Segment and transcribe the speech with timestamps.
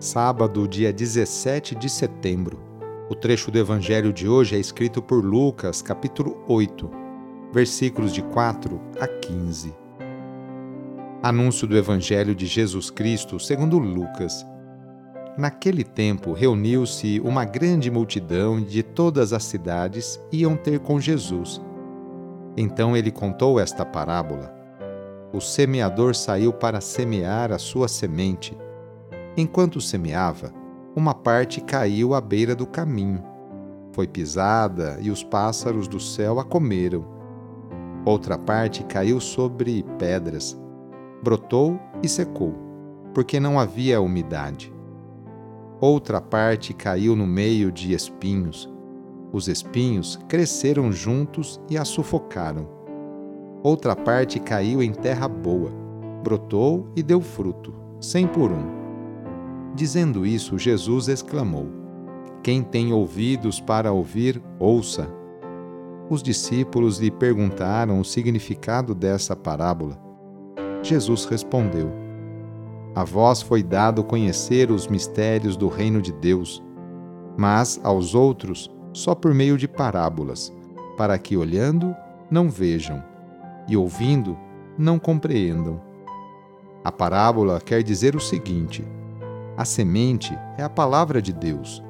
[0.00, 2.58] Sábado, dia 17 de setembro.
[3.08, 6.90] O trecho do evangelho de hoje é escrito por Lucas, capítulo 8,
[7.52, 9.72] versículos de 4 a 15.
[11.22, 14.44] Anúncio do evangelho de Jesus Cristo, segundo Lucas.
[15.36, 21.60] Naquele tempo reuniu-se uma grande multidão de todas as cidades iam ter com Jesus
[22.56, 24.54] então ele contou esta parábola.
[25.32, 28.56] O semeador saiu para semear a sua semente.
[29.36, 30.52] Enquanto semeava,
[30.94, 33.22] uma parte caiu à beira do caminho.
[33.92, 37.04] Foi pisada e os pássaros do céu a comeram.
[38.04, 40.58] Outra parte caiu sobre pedras.
[41.22, 42.54] Brotou e secou,
[43.12, 44.72] porque não havia umidade.
[45.80, 48.70] Outra parte caiu no meio de espinhos
[49.32, 52.68] os espinhos cresceram juntos e a sufocaram.
[53.62, 55.70] Outra parte caiu em terra boa,
[56.24, 58.79] brotou e deu fruto, cem por um.
[59.74, 61.68] Dizendo isso, Jesus exclamou:
[62.42, 65.08] Quem tem ouvidos para ouvir, ouça.
[66.08, 69.96] Os discípulos lhe perguntaram o significado dessa parábola.
[70.82, 71.90] Jesus respondeu:
[72.94, 76.62] A vós foi dado conhecer os mistérios do reino de Deus,
[77.36, 80.52] mas aos outros só por meio de parábolas,
[80.96, 81.94] para que olhando
[82.28, 83.02] não vejam
[83.68, 84.36] e ouvindo
[84.76, 85.80] não compreendam.
[86.82, 88.84] A parábola quer dizer o seguinte:
[89.60, 91.84] a semente é a palavra de Deus.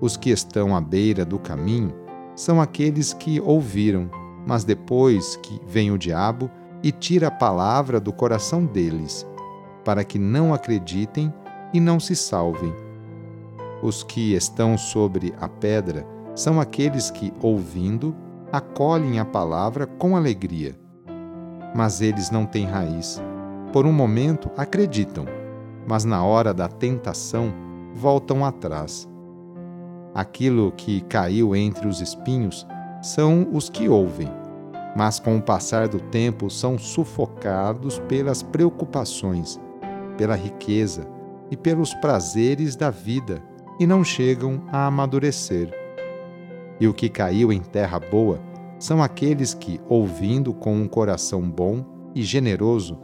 [0.00, 1.94] Os que estão à beira do caminho
[2.34, 4.10] são aqueles que ouviram,
[4.44, 6.50] mas depois que vem o diabo
[6.82, 9.24] e tira a palavra do coração deles,
[9.84, 11.32] para que não acreditem
[11.72, 12.74] e não se salvem.
[13.80, 18.16] Os que estão sobre a pedra são aqueles que, ouvindo,
[18.50, 20.76] acolhem a palavra com alegria.
[21.72, 23.22] Mas eles não têm raiz.
[23.72, 25.35] Por um momento acreditam,
[25.86, 27.52] mas na hora da tentação
[27.94, 29.08] voltam atrás.
[30.14, 32.66] Aquilo que caiu entre os espinhos
[33.02, 34.28] são os que ouvem,
[34.96, 39.60] mas com o passar do tempo são sufocados pelas preocupações,
[40.16, 41.06] pela riqueza
[41.50, 43.42] e pelos prazeres da vida
[43.78, 45.70] e não chegam a amadurecer.
[46.80, 48.40] E o que caiu em terra boa
[48.78, 52.98] são aqueles que, ouvindo com um coração bom e generoso,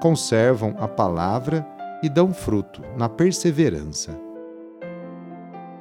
[0.00, 1.66] conservam a palavra
[2.02, 4.18] e dão fruto na perseverança.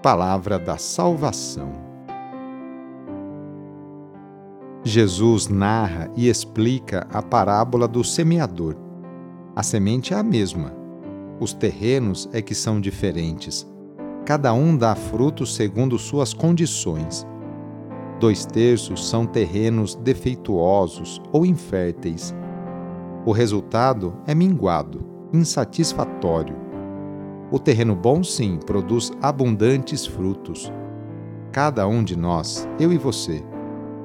[0.01, 1.72] Palavra da Salvação.
[4.83, 8.75] Jesus narra e explica a parábola do semeador.
[9.55, 10.72] A semente é a mesma.
[11.39, 13.67] Os terrenos é que são diferentes
[14.28, 17.25] cada um dá fruto segundo suas condições.
[18.19, 22.35] Dois terços são terrenos defeituosos ou inférteis.
[23.25, 24.99] O resultado é minguado,
[25.31, 26.06] insatisfatório.
[27.51, 30.72] O terreno bom, sim, produz abundantes frutos.
[31.51, 33.44] Cada um de nós, eu e você,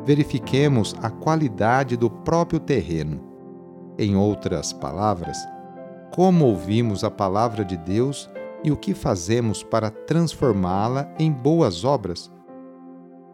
[0.05, 3.21] verifiquemos a qualidade do próprio terreno.
[3.99, 5.37] Em outras palavras,
[6.15, 8.31] como ouvimos a palavra de Deus
[8.63, 12.31] e o que fazemos para transformá-la em boas obras?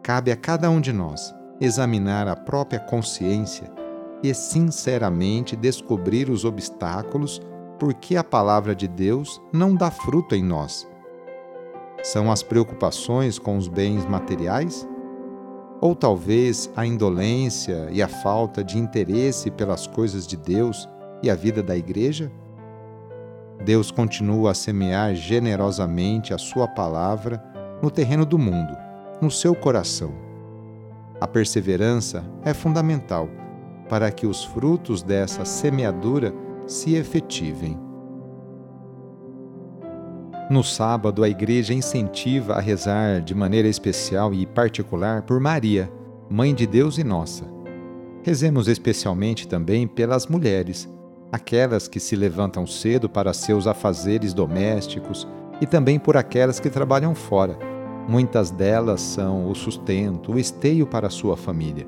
[0.01, 3.71] Cabe a cada um de nós examinar a própria consciência
[4.23, 7.41] e sinceramente descobrir os obstáculos
[7.79, 10.87] por que a palavra de Deus não dá fruto em nós.
[12.03, 14.87] São as preocupações com os bens materiais?
[15.81, 20.87] Ou talvez a indolência e a falta de interesse pelas coisas de Deus
[21.23, 22.29] e a vida da igreja?
[23.63, 27.41] Deus continua a semear generosamente a Sua palavra
[27.81, 28.75] no terreno do mundo,
[29.21, 30.13] no seu coração.
[31.19, 33.29] A perseverança é fundamental
[33.89, 36.33] para que os frutos dessa semeadura
[36.69, 37.75] se efetivem.
[40.51, 45.91] No sábado, a igreja incentiva a rezar de maneira especial e particular por Maria,
[46.29, 47.43] Mãe de Deus e nossa.
[48.21, 50.87] Rezemos especialmente também pelas mulheres,
[51.31, 55.27] aquelas que se levantam cedo para seus afazeres domésticos
[55.59, 57.57] e também por aquelas que trabalham fora.
[58.07, 61.87] Muitas delas são o sustento, o esteio para sua família.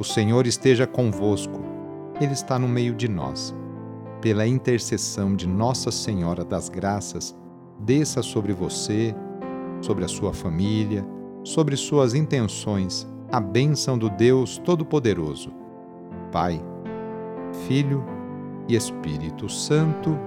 [0.00, 1.60] O Senhor esteja convosco,
[2.18, 3.54] Ele está no meio de nós
[4.22, 7.36] pela intercessão de Nossa Senhora das Graças,
[7.78, 9.14] desça sobre você,
[9.82, 11.06] sobre a sua família,
[11.44, 15.52] sobre suas intenções, a bênção do Deus Todo-Poderoso.
[16.32, 16.62] Pai,
[17.68, 18.02] Filho
[18.68, 20.18] e Espírito Santo.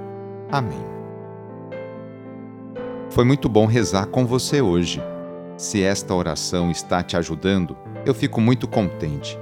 [0.52, 0.86] Amém.
[3.10, 5.02] Foi muito bom rezar com você hoje.
[5.58, 7.75] Se esta oração está te ajudando,
[8.06, 9.42] eu fico muito contente.